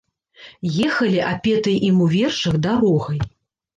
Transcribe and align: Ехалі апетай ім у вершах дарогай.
Ехалі 0.87 1.19
апетай 1.33 1.77
ім 1.91 2.01
у 2.07 2.11
вершах 2.17 2.55
дарогай. 2.67 3.19